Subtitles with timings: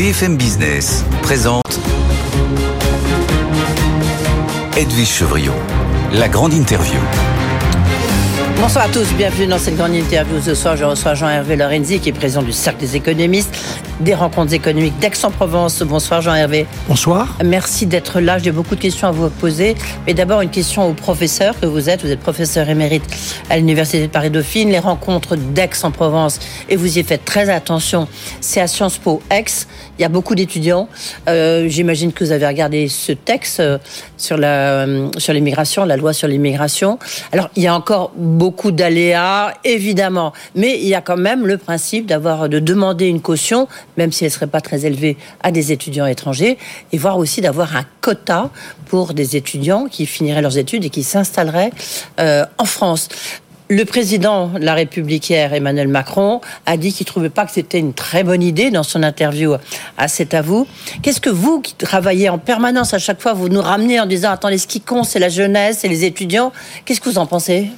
[0.00, 1.78] BFM Business présente
[4.74, 5.52] Edwige Chevriot,
[6.14, 6.98] la grande interview.
[8.58, 10.40] Bonsoir à tous, bienvenue dans cette grande interview.
[10.40, 13.54] Ce soir, je reçois Jean-Hervé Lorenzi, qui est président du Cercle des économistes,
[14.00, 15.82] des rencontres économiques d'Aix-en-Provence.
[15.82, 16.66] Bonsoir Jean-Hervé.
[16.88, 17.36] Bonsoir.
[17.44, 18.38] Merci d'être là.
[18.38, 19.74] J'ai beaucoup de questions à vous poser.
[20.06, 22.02] Mais d'abord, une question au professeur que vous êtes.
[22.02, 23.04] Vous êtes professeur émérite
[23.50, 24.70] à l'Université de Paris-Dauphine.
[24.70, 28.08] Les rencontres d'Aix-en-Provence, et vous y faites très attention,
[28.40, 29.44] c'est à Sciences Po Aix.
[29.98, 30.88] Il y a beaucoup d'étudiants.
[31.28, 33.78] Euh, J'imagine que vous avez regardé ce texte euh,
[34.16, 36.98] sur la euh, sur l'immigration, la loi sur l'immigration.
[37.32, 41.58] Alors, il y a encore beaucoup d'aléas, évidemment, mais il y a quand même le
[41.58, 43.68] principe d'avoir de demander une caution,
[44.00, 46.56] même si elle serait pas très élevée, à des étudiants étrangers,
[46.90, 48.50] et voire aussi d'avoir un quota
[48.86, 51.70] pour des étudiants qui finiraient leurs études et qui s'installeraient
[52.18, 53.08] euh, en France.
[53.68, 57.78] Le président de la République hier, Emmanuel Macron, a dit qu'il trouvait pas que c'était
[57.78, 59.54] une très bonne idée dans son interview
[59.96, 60.66] à C'est à vous.
[61.02, 64.30] Qu'est-ce que vous, qui travaillez en permanence à chaque fois, vous nous ramenez en disant
[64.30, 66.52] attendez, ce qui compte, c'est la jeunesse et les étudiants.
[66.84, 67.70] Qu'est-ce que vous en pensez?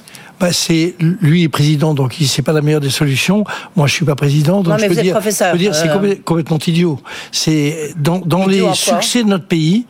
[0.43, 3.45] Bah, c'est lui est président, donc c'est pas la meilleure des solutions.
[3.77, 5.73] Moi, je suis pas président, donc Non, mais je peux dire, professeur, je peux dire
[5.73, 5.95] c'est euh.
[5.95, 6.99] complè- complètement idiot.
[7.31, 9.85] C'est dans, dans Idiot les succès de notre pays,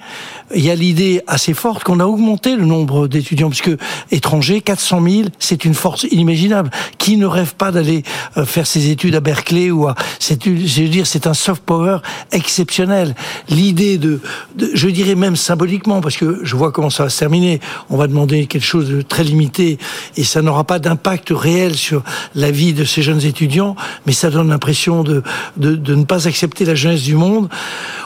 [0.54, 3.78] il y a l'idée assez forte qu'on a augmenté le nombre d'étudiants, parce que
[4.12, 6.70] étrangers, 400 000, c'est une force inimaginable.
[7.00, 8.04] Qui ne rêve pas d'aller
[8.38, 11.64] euh, faire ses études à Berkeley ou à, c'est, je veux dire, c'est un soft
[11.64, 11.98] power
[12.32, 13.16] exceptionnel.
[13.50, 14.20] L'idée de,
[14.56, 17.60] de, je dirais même symboliquement, parce que je vois comment ça va se terminer.
[17.90, 19.80] On va demander quelque chose de très limité
[20.16, 22.04] et ça n'aura pas d'impact réel sur
[22.36, 25.24] la vie de ces jeunes étudiants, mais ça donne l'impression de,
[25.58, 27.50] de, de ne pas accepter la jeunesse du monde.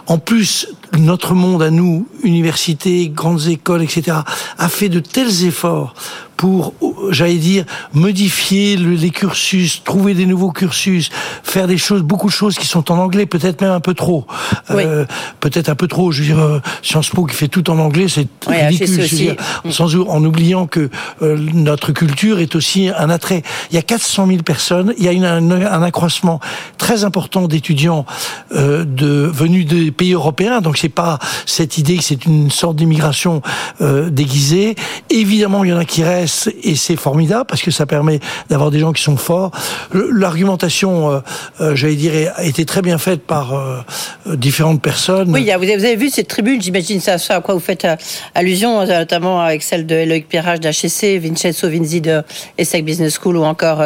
[0.07, 4.17] En plus, notre monde à nous, universités, grandes écoles, etc.,
[4.57, 5.93] a fait de tels efforts
[6.37, 6.73] pour,
[7.09, 11.09] j'allais dire, modifier le- les cursus, trouver des nouveaux cursus,
[11.43, 14.25] faire des choses, beaucoup de choses qui sont en anglais, peut-être même un peu trop.
[14.69, 14.83] Oui.
[14.85, 15.05] Euh,
[15.39, 16.11] peut-être un peu trop.
[16.11, 18.87] Je veux dire, euh, Sciences Po qui fait tout en anglais, c'est Oui, ridicule.
[18.99, 19.35] HEC je veux dire,
[19.71, 20.89] sans ou- en oubliant que
[21.23, 23.41] euh, notre culture est aussi un attrait.
[23.71, 26.39] Il y a 400 000 personnes, il y a une- un, un accroissement
[26.77, 28.05] très important d'étudiants
[28.53, 30.61] euh, de venus des pays européens.
[30.61, 33.41] Donc c'est pas cette idée que c'est une sorte d'immigration
[33.81, 34.75] déguisée.
[35.09, 36.26] Évidemment, il y en a qui restent
[36.63, 39.51] et c'est formidable parce que ça permet d'avoir des gens qui sont forts.
[39.93, 41.19] L'argumentation, euh,
[41.61, 43.79] euh, j'allais dire, a été très bien faite par euh,
[44.27, 45.31] euh, différentes personnes.
[45.31, 47.87] Oui, vous avez vu cette tribune, j'imagine à ça à quoi vous faites
[48.35, 52.21] allusion, notamment avec celle de Eloïc Pirage d'HEC, Vincenzo Vinzi de
[52.57, 53.83] ESSEC Business School ou encore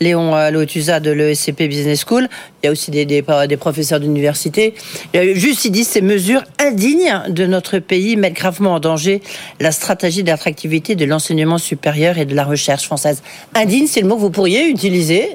[0.00, 2.28] Léon Lotusa de l'ESCP Business School.
[2.62, 3.22] Il y a aussi des,
[3.58, 4.74] professeurs d'université.
[5.14, 9.22] Juste, ils disent ces mesures indignes de notre pays mettent gravement en danger
[9.60, 13.22] la stratégie d'attractivité de l'enseignement supérieur et de la recherche française.
[13.54, 15.30] Indigne, c'est le mot que vous pourriez utiliser?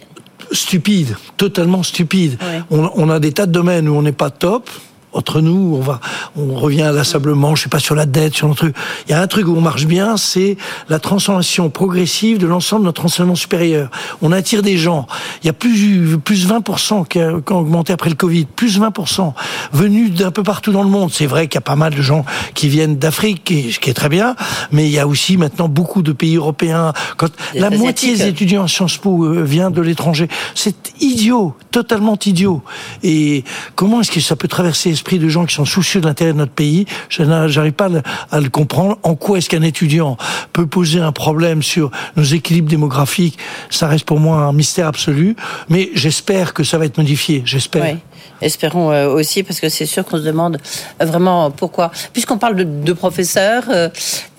[0.51, 2.37] stupide, totalement stupide.
[2.41, 2.61] Ouais.
[2.69, 4.69] On, on a des tas de domaines où on n'est pas top.
[5.15, 5.99] Entre nous, on va,
[6.37, 8.75] on revient inlassablement, je sais pas, sur la dette, sur le truc.
[9.07, 10.57] Il y a un truc où on marche bien, c'est
[10.89, 13.89] la transformation progressive de l'ensemble de notre enseignement supérieur.
[14.21, 15.07] On attire des gens.
[15.41, 19.33] Il y a plus, plus 20% qui a augmenté après le Covid, plus 20%
[19.73, 21.09] venus d'un peu partout dans le monde.
[21.11, 23.89] C'est vrai qu'il y a pas mal de gens qui viennent d'Afrique, qui, ce qui
[23.89, 24.35] est très bien,
[24.71, 26.93] mais il y a aussi maintenant beaucoup de pays européens.
[27.17, 30.27] Quand la moitié des étudiant à Sciences Po euh, vient de l'étranger.
[30.53, 32.61] C'est idiot, totalement idiot.
[33.03, 33.43] Et
[33.75, 36.37] comment est-ce que ça peut traverser l'esprit de gens qui sont soucieux de l'intérêt de
[36.39, 37.89] notre pays Je n'a- J'arrive pas
[38.31, 38.97] à le, comprendre.
[39.03, 40.17] En quoi est-ce qu'un étudiant
[40.51, 43.37] peut poser un problème sur nos équilibres démographiques?
[43.69, 45.35] Ça reste pour moi un mystère absolu.
[45.69, 47.43] Mais j'espère que ça va être modifié.
[47.45, 47.83] J'espère.
[47.83, 47.97] Oui,
[48.41, 50.57] espérons euh, aussi, parce que c'est sûr qu'on se demande
[50.99, 51.91] vraiment pourquoi.
[52.11, 53.89] Puisqu'on parle de, de professeurs, euh,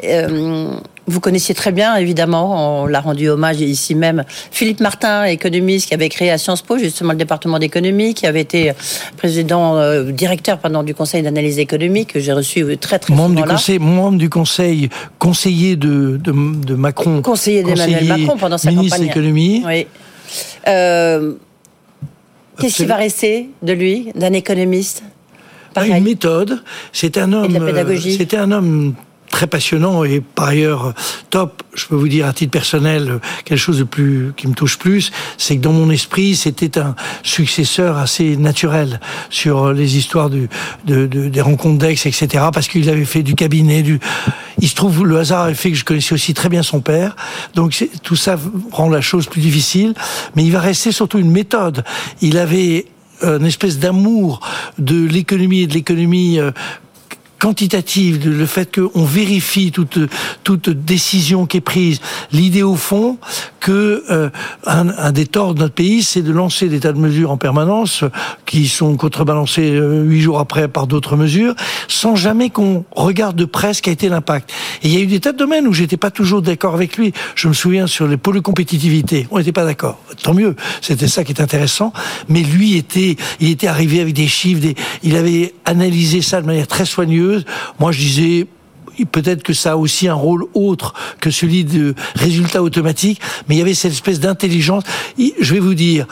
[0.05, 0.71] euh,
[1.07, 5.95] vous connaissiez très bien, évidemment, on l'a rendu hommage ici même, Philippe Martin, économiste, qui
[5.95, 8.73] avait créé à Sciences Po justement le département d'économie, qui avait été
[9.17, 13.29] président, euh, directeur pardon, du conseil d'analyse économique, que j'ai reçu euh, très très Membre
[13.31, 13.55] souvent du là.
[13.55, 18.99] conseil, membre du conseil, conseiller de, de, de Macron, Conseiller d'Emmanuel Macron pendant sa ministre
[18.99, 19.09] de campagne.
[19.09, 19.63] l'économie.
[19.67, 19.87] Oui.
[20.69, 21.35] Euh,
[22.59, 25.03] Qu'est-ce qui va rester de lui, d'un économiste?
[25.75, 25.99] Pas Pareil.
[25.99, 26.63] une méthode.
[26.91, 27.53] C'était un homme.
[27.53, 27.97] de euh.
[28.01, 28.95] C'était un homme
[29.37, 30.95] très passionnant et par ailleurs
[31.29, 31.63] top.
[31.75, 35.13] Je peux vous dire à titre personnel quelque chose de plus qui me touche plus,
[35.37, 38.99] c'est que dans mon esprit c'était un successeur assez naturel
[39.29, 40.49] sur les histoires de,
[40.87, 42.47] de- des rencontres d'ex, etc.
[42.51, 43.85] Parce qu'il avait fait du cabinet.
[44.59, 47.15] Il se trouve le hasard avait fait que je connaissais aussi très bien son père,
[47.55, 48.39] donc tout ça
[48.73, 49.93] rend la chose plus difficile.
[50.35, 51.85] Mais il va rester surtout une méthode.
[52.23, 52.87] Il avait
[53.23, 54.41] euh, une espèce d'amour
[54.79, 56.53] de l'économie et de l'économie euh,
[57.39, 59.99] quantitative, le fait qu'on vérifie toute,
[60.43, 62.01] toute décision qui est prise,
[62.33, 63.19] l'idée au fond
[63.61, 64.31] que euh,
[64.65, 68.05] un, des torts de notre pays, c'est de lancer des tas de mesures en permanence
[68.47, 71.55] qui sont contrebalancées euh, huit jours après par d'autres mesures,
[71.89, 74.53] sans jamais qu'on regarde de près ce qu'a été l'impact.
[74.83, 76.97] Et il y a eu des tas de domaines où j'étais pas toujours d'accord avec
[76.97, 77.13] lui.
[77.35, 79.99] Je me souviens sur les pôles de compétitivité, on n'était pas d'accord.
[80.23, 81.93] Tant mieux, c'était ça qui est intéressant.
[82.29, 86.47] Mais lui était, il était arrivé avec des chiffres, des, il avait analysé ça de
[86.47, 87.26] manière très soigneuse.
[87.79, 88.47] Moi, je disais
[89.05, 93.59] peut-être que ça a aussi un rôle autre que celui de résultat automatique, mais il
[93.59, 94.85] y avait cette espèce d'intelligence.
[95.19, 96.07] Je vais vous dire,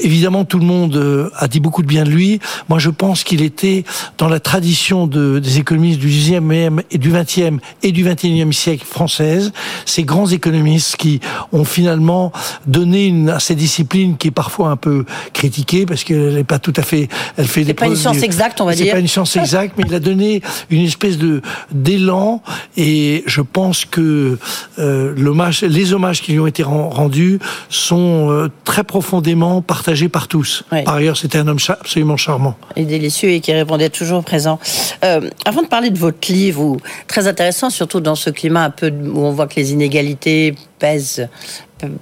[0.00, 2.40] évidemment, tout le monde euh, a dit beaucoup de bien de lui.
[2.68, 3.84] Moi, je pense qu'il était
[4.18, 8.84] dans la tradition de, des économistes du 10e et du 20e et du 21e siècle
[8.84, 9.52] française,
[9.84, 11.20] ces grands économistes qui
[11.52, 12.32] ont finalement
[12.66, 16.58] donné une, à cette discipline qui est parfois un peu critiquée parce qu'elle n'est pas
[16.58, 17.68] tout à fait, elle fait des.
[17.68, 18.86] C'est pas une science exacte, on va dire.
[18.86, 21.42] C'est pas une science exacte, mais il a donné une espèce de
[21.72, 22.42] d'élan
[22.76, 24.38] et je pense que
[24.78, 30.28] euh, l'hommage, les hommages qui lui ont été rendus sont euh, très profondément partagés par
[30.28, 30.64] tous.
[30.84, 32.56] Par ailleurs, c'était un homme absolument charmant.
[32.76, 34.58] Et délicieux et qui répondait toujours présent.
[35.04, 36.76] Euh, avant de parler de votre livre,
[37.06, 41.28] très intéressant, surtout dans ce climat un peu où on voit que les inégalités pèsent,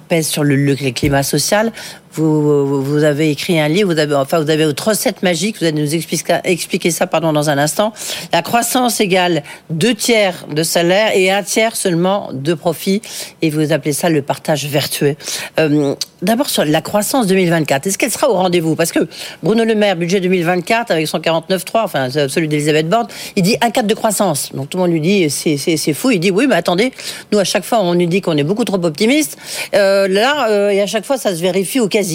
[0.08, 1.72] pèsent sur le, le climat social,
[2.16, 5.80] vous, avez écrit un livre, vous avez, enfin, vous avez votre recette magique, vous allez
[5.80, 7.92] nous expliquer, expliquer ça pardon, dans un instant.
[8.32, 13.02] La croissance égale deux tiers de salaire et un tiers seulement de profit.
[13.42, 15.16] Et vous appelez ça le partage vertueux.
[15.58, 18.74] Euh, D'abord sur la croissance 2024, est-ce qu'elle sera au rendez-vous?
[18.74, 19.06] Parce que
[19.42, 23.68] Bruno Le Maire, budget 2024, avec son 49.3, enfin celui d'Elisabeth Borne, il dit un
[23.68, 24.50] cadre de croissance.
[24.54, 26.10] Donc tout le monde lui dit c'est fou.
[26.12, 26.90] Il dit oui, mais attendez,
[27.32, 29.36] nous à chaque fois on nous dit qu'on est beaucoup trop optimiste.
[29.74, 32.05] Euh, là, euh, et à chaque fois ça se vérifie au quasi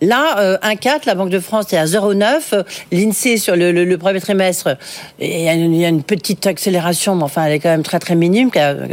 [0.00, 2.64] Là, euh, 1,4, la Banque de France est à 0,9.
[2.92, 4.76] L'INSEE, sur le, premier trimestre,
[5.18, 5.54] il y, a
[5.88, 8.50] une, petite accélération, mais enfin, elle est quand même très, très minime,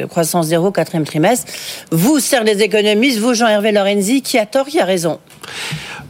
[0.09, 1.51] croissance zéro, quatrième trimestre.
[1.91, 5.19] Vous, serre des économistes, vous, Jean-Hervé Lorenzi, qui a tort, qui a raison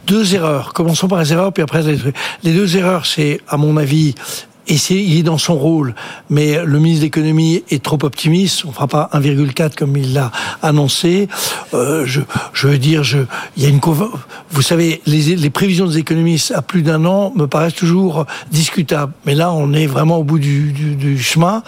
[0.06, 0.72] Deux erreurs.
[0.72, 4.14] Commençons par les erreurs, puis après les deux erreurs, c'est, à mon avis,
[4.66, 5.94] et c'est, il est dans son rôle.
[6.30, 8.64] Mais le ministre de l'économie est trop optimiste.
[8.64, 10.32] On fera pas 1,4 comme il l'a
[10.62, 11.28] annoncé.
[11.74, 12.20] Euh, je,
[12.52, 13.18] je veux dire, je,
[13.56, 13.80] il y a une,
[14.50, 19.12] vous savez, les, les prévisions des économistes à plus d'un an me paraissent toujours discutables.
[19.26, 21.62] Mais là, on est vraiment au bout du, du, du chemin.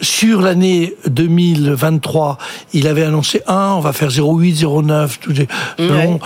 [0.00, 2.38] Sur l'année 2023,
[2.72, 6.18] il avait annoncé 1, on va faire 0,8, 0,9, tout ouais.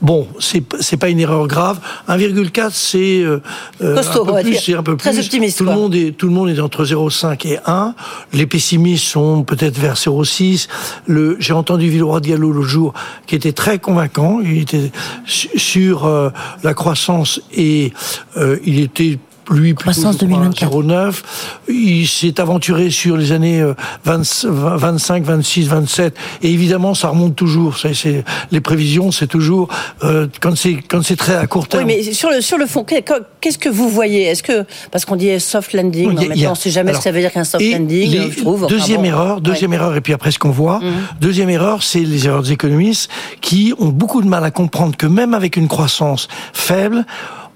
[0.00, 1.78] Bon, c'est, c'est pas une erreur grave.
[2.08, 3.40] 1,4, c'est, euh,
[3.80, 6.26] euh Costaud, un peu plus, c'est un peu Très optimiste tout le monde est tout
[6.26, 7.94] le monde est entre 0,5 et 1.
[8.32, 10.68] Les pessimistes sont peut-être vers 0,6.
[11.06, 12.92] Le j'ai entendu Villeroy Diallo le jour
[13.26, 14.40] qui était très convaincant.
[14.40, 14.90] Il était
[15.26, 16.30] sur euh,
[16.62, 17.92] la croissance et
[18.36, 19.18] euh, il était
[19.50, 21.22] lui, croissance 2024.
[21.68, 23.64] Il s'est aventuré sur les années
[24.04, 26.16] 25, 26, 27.
[26.42, 27.76] Et évidemment, ça remonte toujours.
[27.78, 29.68] C'est, les prévisions, c'est toujours
[30.04, 31.86] euh, quand c'est quand c'est très à court terme.
[31.86, 34.24] Oui, mais sur le sur le fond, qu'est-ce que vous voyez?
[34.24, 37.04] Est-ce que parce qu'on dit soft landing, oui, maintenant on ne sait jamais ce que
[37.04, 38.30] ça veut dire qu'un soft landing.
[38.30, 38.66] je trouve.
[38.66, 40.78] Deuxième erreur, deuxième erreur, et puis après ce qu'on voit.
[40.80, 40.92] Mhm.
[41.20, 43.10] Deuxième erreur, c'est les erreurs des économistes
[43.40, 47.04] qui ont beaucoup de mal à comprendre que même avec une croissance faible,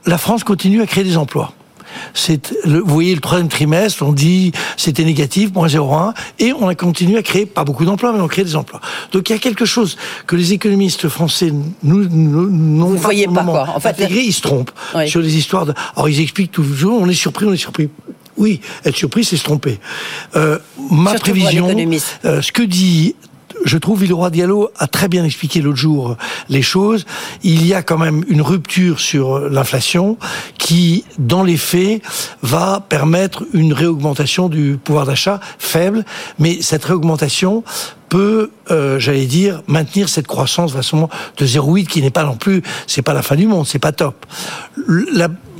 [0.06, 1.52] la France continue à créer des emplois
[2.14, 6.74] c'est vous voyez le troisième trimestre, on dit c'était négatif, moins 0,1, et on a
[6.74, 8.80] continué à créer pas beaucoup d'emplois, mais on crée des emplois.
[9.12, 9.96] Donc il y a quelque chose
[10.26, 11.52] que les économistes français
[11.82, 13.68] nous n'ont pas voyez pas quoi.
[13.74, 14.72] En fait, ils se trompent
[15.06, 15.66] sur les histoires.
[15.66, 15.74] De...
[15.94, 17.88] Alors ils expliquent toujours, on est surpris, on est surpris.
[18.36, 19.78] Oui, être surpris, c'est se tromper.
[20.34, 20.58] Euh,
[20.90, 21.74] ma prévision,
[22.24, 23.14] euh, ce que dit
[23.64, 26.16] je trouve Villeroy Diallo a très bien expliqué l'autre jour
[26.48, 27.04] les choses.
[27.42, 30.18] Il y a quand même une rupture sur l'inflation
[30.58, 32.02] qui, dans les faits,
[32.42, 36.04] va permettre une réaugmentation du pouvoir d'achat faible,
[36.38, 37.64] mais cette réaugmentation
[38.08, 43.02] peut, euh, j'allais dire, maintenir cette croissance de 0,8 qui n'est pas non plus, c'est
[43.02, 44.26] pas la fin du monde, c'est pas top.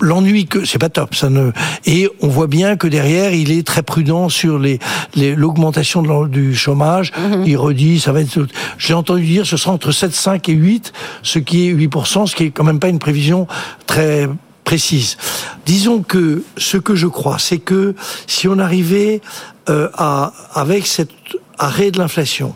[0.00, 1.52] L'ennui que c'est pas top, ça ne
[1.86, 4.78] et on voit bien que derrière il est très prudent sur les
[5.16, 7.12] l'augmentation du chômage.
[7.16, 7.44] Mhm.
[7.46, 8.46] Il redit ça va être.
[8.78, 12.36] J'ai entendu dire ce sera entre 7, 5 et 8, ce qui est 8%, ce
[12.36, 13.46] qui est quand même pas une prévision
[13.86, 14.28] très
[14.66, 15.16] précise.
[15.64, 17.94] Disons que ce que je crois, c'est que
[18.26, 19.23] si on arrivait
[19.70, 21.12] euh, à avec cette
[21.56, 22.54] arrêt de l'inflation,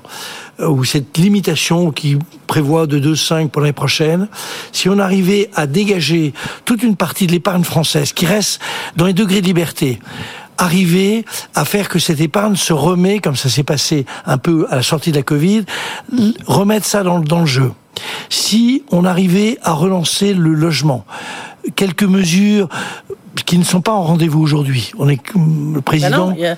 [0.60, 4.28] euh, ou cette limitation qui prévoit de 2,5 pour l'année prochaine,
[4.72, 8.60] si on arrivait à dégager toute une partie de l'épargne française qui reste
[8.96, 10.00] dans les degrés de liberté,
[10.58, 11.24] arriver
[11.54, 14.82] à faire que cette épargne se remet, comme ça s'est passé un peu à la
[14.82, 15.64] sortie de la Covid,
[16.46, 17.72] remettre ça dans, dans le jeu.
[18.28, 21.04] Si on arrivait à relancer le logement,
[21.76, 22.68] quelques mesures
[23.46, 24.92] qui ne sont pas en rendez-vous aujourd'hui.
[24.98, 26.30] On est le président.
[26.30, 26.56] Bah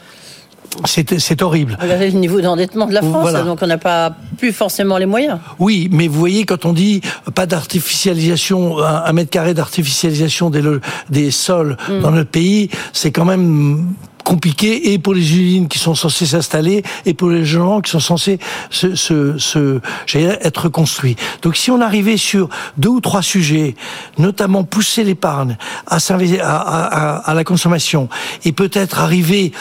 [0.86, 1.76] c'est horrible.
[1.80, 5.38] Regardez le niveau d'endettement de la France, donc on n'a pas plus forcément les moyens.
[5.58, 7.00] Oui, mais vous voyez, quand on dit
[7.34, 10.62] pas d'artificialisation, un, mètre carré d'artificialisation des,
[11.10, 12.00] des sols mm.
[12.00, 13.88] dans notre pays, c'est quand même
[14.32, 18.00] compliqué et pour les usines qui sont censées s'installer et pour les gens qui sont
[18.00, 18.38] censés
[18.70, 19.78] se, se, se
[20.16, 21.16] être construits.
[21.42, 22.48] Donc si on arrivait sur
[22.78, 23.74] deux ou trois sujets,
[24.16, 28.08] notamment pousser l'épargne à, à, la consommation
[28.46, 29.52] et peut-être arriver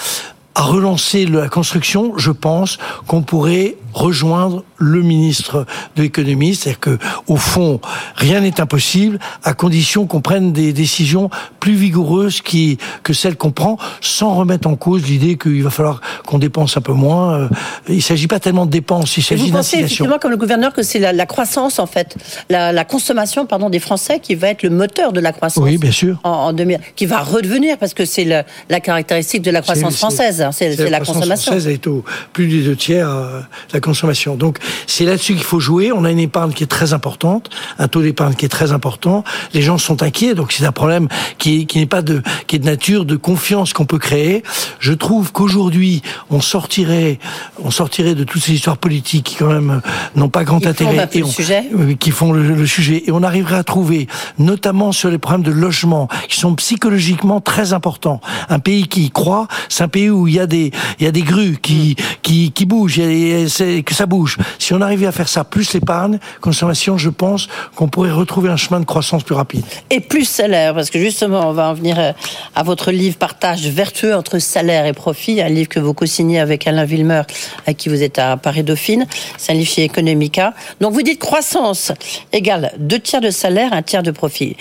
[0.55, 2.77] à relancer la construction, je pense
[3.07, 5.65] qu'on pourrait rejoindre le ministre
[5.95, 7.79] de l'économie, c'est-à-dire que au fond,
[8.15, 11.29] rien n'est impossible à condition qu'on prenne des décisions
[11.59, 16.01] plus vigoureuses qui que celles qu'on prend, sans remettre en cause l'idée qu'il va falloir
[16.25, 17.33] qu'on dépense un peu moins.
[17.33, 17.49] Euh,
[17.89, 20.83] il s'agit pas tellement de dépenses, il s'agit Vous pensez effectivement, comme le gouverneur, que
[20.83, 22.15] c'est la, croissance en fait,
[22.49, 25.63] la, la, consommation pardon des Français qui va être le moteur de la croissance.
[25.63, 26.19] Oui, bien sûr.
[26.23, 30.40] En, en 2000, qui va redevenir parce que c'est la caractéristique de la croissance française,
[30.41, 31.51] hein, c'est la, consommation.
[31.51, 33.41] Française est au plus des deux tiers euh,
[33.73, 34.35] la consommation.
[34.35, 34.57] Donc
[34.87, 35.91] c'est là-dessus qu'il faut jouer.
[35.91, 39.23] On a une épargne qui est très importante, un taux d'épargne qui est très important.
[39.53, 41.07] Les gens sont inquiets, donc c'est un problème
[41.37, 44.43] qui, qui n'est pas de qui est de nature de confiance qu'on peut créer.
[44.79, 47.19] Je trouve qu'aujourd'hui on sortirait
[47.63, 49.81] on sortirait de toutes ces histoires politiques qui quand même
[50.15, 51.69] n'ont pas grand intérêt et sujet.
[51.99, 54.07] qui font le, sujet et on arriverait à trouver
[54.37, 58.21] notamment sur les problèmes de logement qui sont psychologiquement très importants.
[58.49, 61.07] Un pays qui y croit, c'est un pays où il y a des il y
[61.07, 64.37] a des grues qui qui qui bougent, et que ça bouge.
[64.59, 68.55] Si on arrivait à faire ça, plus l'épargne, consommation, je pense qu'on pourrait retrouver un
[68.55, 69.65] chemin de croissance plus rapide.
[69.89, 72.11] Et plus salaire, parce que justement, on va en venir euh,
[72.55, 76.65] à votre livre Partage vertueux entre salaire et profit, un livre que vous co-signez avec
[76.65, 77.25] Alain Villemeur,
[77.67, 79.05] à qui vous êtes à Paris-Dauphine.
[79.37, 80.53] C'est un livre chez Economica.
[80.79, 81.91] Donc vous dites croissance
[82.31, 84.55] égale deux tiers de salaire, un tiers de profit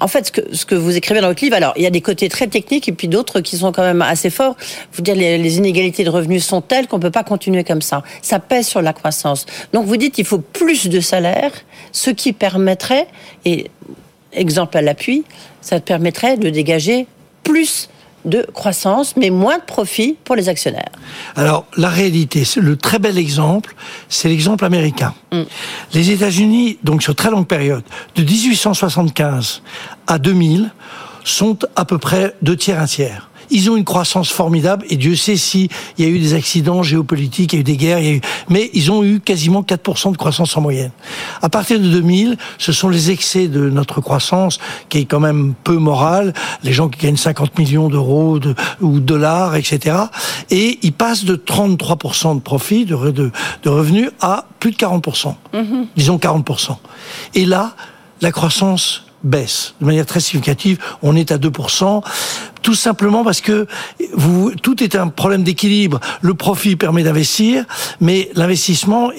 [0.00, 2.28] en fait, ce que, vous écrivez dans votre livre, alors il y a des côtés
[2.28, 4.56] très techniques et puis d'autres qui sont quand même assez forts.
[4.92, 8.02] Vous dites les, les inégalités de revenus sont telles qu'on peut pas continuer comme ça.
[8.22, 9.46] Ça pèse sur la croissance.
[9.72, 11.52] Donc vous dites il faut plus de salaire,
[11.92, 13.06] ce qui permettrait,
[13.44, 13.70] et
[14.32, 15.24] exemple à l'appui,
[15.60, 17.06] ça permettrait de dégager
[17.42, 17.88] plus
[18.24, 20.90] de croissance, mais moins de profit pour les actionnaires.
[21.36, 23.74] Alors, la réalité, le très bel exemple,
[24.08, 25.14] c'est l'exemple américain.
[25.32, 25.42] Mm.
[25.94, 27.84] Les États-Unis, donc sur très longue période,
[28.16, 29.62] de 1875
[30.06, 30.70] à 2000,
[31.24, 33.27] sont à peu près deux tiers, un tiers.
[33.50, 37.52] Ils ont une croissance formidable et Dieu sait s'il y a eu des accidents géopolitiques,
[37.52, 38.20] il y a eu des guerres, il y a eu...
[38.48, 40.90] mais ils ont eu quasiment 4% de croissance en moyenne.
[41.42, 45.54] À partir de 2000, ce sont les excès de notre croissance qui est quand même
[45.64, 49.96] peu morale, les gens qui gagnent 50 millions d'euros de, ou de dollars, etc.
[50.50, 53.30] Et ils passent de 33% de profit, de, de,
[53.62, 55.34] de, revenus, à plus de 40%.
[55.54, 55.86] Mm-hmm.
[55.96, 56.76] Disons 40%.
[57.34, 57.74] Et là,
[58.20, 60.78] la croissance baisse de manière très significative.
[61.02, 62.02] On est à 2%,
[62.62, 63.66] tout simplement parce que
[64.12, 66.00] vous, tout est un problème d'équilibre.
[66.20, 67.64] Le profit permet d'investir,
[68.00, 69.10] mais l'investissement,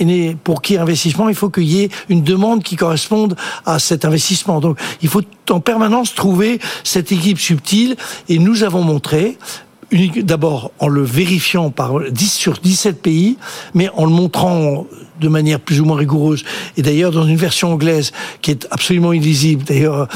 [0.43, 3.79] pour qu'il y ait investissement, il faut qu'il y ait une demande qui corresponde à
[3.79, 4.59] cet investissement.
[4.59, 7.95] Donc, il faut en permanence trouver cette équipe subtile,
[8.27, 9.37] et nous avons montré,
[9.91, 13.37] d'abord en le vérifiant par 10 sur 17 pays,
[13.73, 14.85] mais en le montrant
[15.19, 16.43] de manière plus ou moins rigoureuse.
[16.77, 18.11] Et d'ailleurs, dans une version anglaise
[18.41, 19.63] qui est absolument illisible.
[19.63, 20.07] D'ailleurs,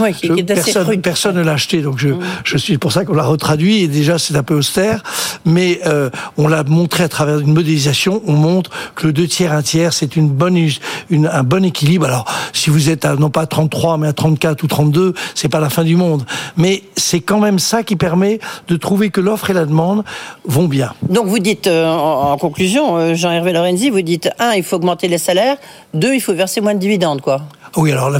[0.47, 2.19] personne, personne ne l'a acheté, donc je, mm.
[2.43, 3.83] je suis pour ça qu'on l'a retraduit.
[3.83, 5.03] Et déjà, c'est un peu austère,
[5.45, 8.21] mais euh, on l'a montré à travers une modélisation.
[8.27, 10.57] On montre que le deux tiers, un tiers, c'est une bonne,
[11.09, 12.05] une, un bon équilibre.
[12.05, 15.49] Alors, si vous êtes à, non pas à 33, mais à 34 ou 32, c'est
[15.49, 16.23] pas la fin du monde.
[16.57, 20.03] Mais c'est quand même ça qui permet de trouver que l'offre et la demande
[20.45, 20.93] vont bien.
[21.09, 24.92] Donc, vous dites, euh, en, conclusion, euh, Jean-Hervé Lorenzi, vous dites, un, il faut augmenter
[25.01, 25.57] les salaires.
[25.93, 27.41] Deux, il faut verser moins de dividendes, quoi.
[27.75, 28.11] Oui, alors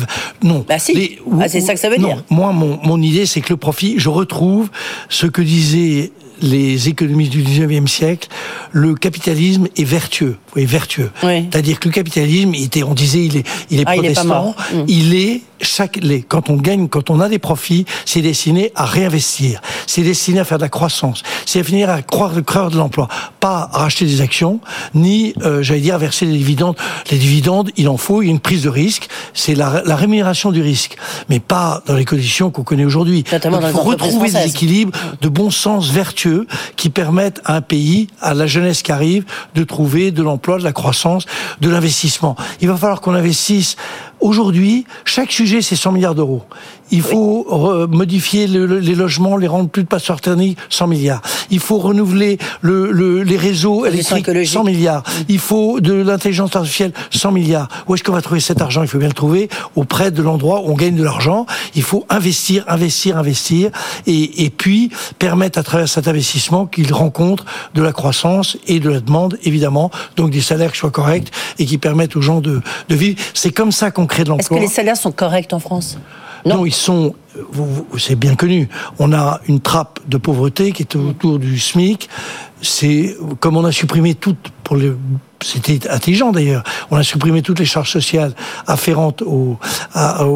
[0.42, 0.66] non.
[0.68, 1.20] Bah si.
[1.40, 2.24] Ah, c'est ça que ça veut dire.
[2.30, 4.70] Moi, mon, mon idée, c'est que le profit, je retrouve
[5.10, 6.12] ce que disait
[6.42, 8.28] les économistes du 19e siècle,
[8.72, 10.38] le capitalisme est vertueux.
[10.56, 11.10] Oui, vertueux.
[11.22, 14.56] C'est-à-dire que le capitalisme, il était, on disait, il est, il est protestant.
[14.74, 14.84] Mm.
[14.88, 18.86] Il est, chaque, les, quand on gagne, quand on a des profits, c'est destiné à
[18.86, 19.62] réinvestir.
[19.88, 21.24] C'est destiné à faire de la croissance.
[21.46, 23.08] C'est à finir à croire le cœur de l'emploi.
[23.40, 24.60] Pas à racheter des actions,
[24.94, 26.76] ni, euh, j'allais dire, à verser des dividendes.
[27.12, 29.08] Les dividendes, il en faut, il y a une prise de risque.
[29.34, 30.98] C'est la, la rémunération du risque.
[31.30, 33.24] Mais pas dans les conditions qu'on connaît aujourd'hui.
[33.32, 38.34] Il faut retrouver des équilibres de bon sens vertueux qui permettent à un pays, à
[38.34, 41.26] la jeunesse qui arrive, de trouver de l'emploi, de la croissance,
[41.62, 42.36] de l'investissement.
[42.62, 43.76] Il va falloir qu'on investisse
[44.24, 46.44] Aujourd'hui, chaque sujet, c'est 100 milliards d'euros.
[46.92, 47.46] Il faut
[47.90, 51.22] modifier les logements, les rendre plus de passeurs thermiques, 100 milliards.
[51.50, 55.04] Il faut renouveler le, les réseaux électriques, 100 milliards.
[55.28, 57.68] Il faut de l'intelligence artificielle, 100 milliards.
[57.88, 58.82] Où est-ce qu'on va trouver cet argent?
[58.82, 61.46] Il faut bien le trouver auprès de l'endroit où on gagne de l'argent.
[61.76, 63.72] Il faut investir, investir, investir,
[64.06, 68.90] et, et puis permettre à travers cet investissement qu'il rencontre de la croissance et de
[68.90, 72.62] la demande, évidemment, donc des salaires qui soient corrects et qui permettent aux gens de,
[72.88, 73.20] de vivre.
[73.34, 74.58] C'est comme ça qu'on crée de l'emploi.
[74.58, 75.98] Est-ce que les salaires sont corrects en France?
[76.46, 76.66] Non.
[76.66, 77.16] ils sont,
[77.98, 78.68] c'est bien connu.
[79.00, 82.10] On a une trappe de pauvreté qui est autour du SMIC.
[82.64, 84.94] C'est comme on a supprimé toutes pour les
[85.44, 86.64] c'était intelligent d'ailleurs.
[86.90, 88.34] On a supprimé toutes les charges sociales
[88.66, 89.58] afférentes au,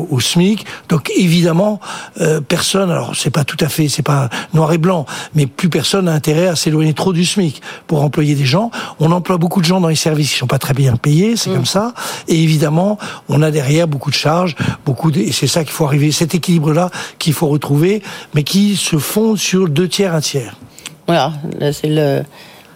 [0.10, 0.66] au SMIC.
[0.90, 1.80] Donc évidemment,
[2.22, 5.70] euh, personne, alors c'est pas tout à fait, c'est pas noir et blanc, mais plus
[5.70, 8.72] personne n'a intérêt à s'éloigner trop du SMIC pour employer des gens.
[9.00, 11.50] On emploie beaucoup de gens dans les services qui sont pas très bien payés, c'est
[11.50, 11.54] mm.
[11.54, 11.94] comme ça.
[12.28, 12.98] Et évidemment,
[13.30, 14.56] on a derrière beaucoup de charges,
[14.86, 18.02] beaucoup de, et c'est ça qu'il faut arriver, cet équilibre-là qu'il faut retrouver,
[18.34, 20.56] mais qui se fonde sur deux tiers, un tiers.
[21.08, 21.34] Voilà,
[21.72, 22.24] c'est le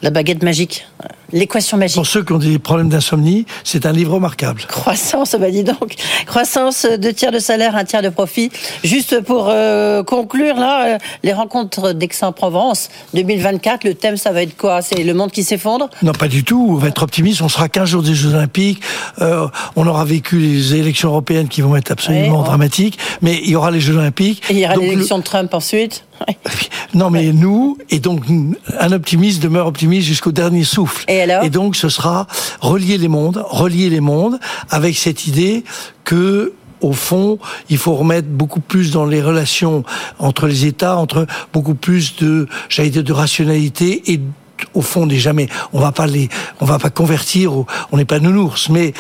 [0.02, 0.88] la baguette magique,
[1.32, 1.96] l'équation magique.
[1.96, 4.64] Pour ceux qui ont des problèmes d'insomnie, c'est un livre remarquable.
[4.68, 5.96] Croissance, bah dis donc.
[6.26, 8.52] Croissance, deux tiers de salaire, un tiers de profit.
[8.84, 14.58] Juste pour euh, conclure, là, euh, les rencontres d'Aix-en-Provence 2024, le thème, ça va être
[14.58, 14.82] quoi?
[14.82, 15.90] C'est le monde qui s'effondre?
[16.02, 16.68] Non, pas du tout.
[16.70, 17.42] On va être optimiste.
[17.44, 18.82] On sera 15 jours des Jeux Olympiques.
[19.22, 22.98] Euh, on aura vécu les élections européennes qui vont être absolument dramatiques.
[23.22, 24.42] Mais il y aura les Jeux Olympiques.
[24.50, 26.06] Et il y aura l'élection de Trump ensuite
[26.94, 28.24] non, mais nous, et donc
[28.80, 31.06] un optimiste demeure optimiste jusqu'au dernier souffle.
[31.08, 32.28] Et alors Et donc ce sera
[32.60, 35.64] relier les mondes, relier les mondes avec cette idée
[36.04, 37.38] que au fond,
[37.70, 39.84] il faut remettre beaucoup plus dans les relations
[40.18, 44.20] entre les États, entre beaucoup plus de, j'allais dire, de rationalité et
[44.74, 47.52] au fond, n'est jamais, on va pas les, on va pas convertir,
[47.92, 48.94] on n'est pas nounours, mais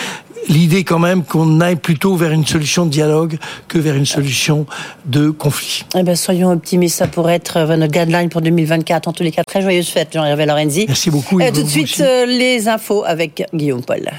[0.50, 4.66] l'idée quand même qu'on aille plutôt vers une solution de dialogue que vers une solution
[5.06, 5.86] de conflit.
[5.96, 9.08] Eh ben, soyons optimistes, ça pourrait être euh, notre guideline pour 2024.
[9.08, 10.86] En tous les cas, très joyeuse fête, Jean-Hervé Lorenzi.
[10.88, 11.40] Merci beaucoup.
[11.40, 14.10] Et tout de suite, euh, les infos avec Guillaume Paul.